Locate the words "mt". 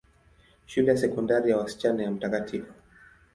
2.11-2.63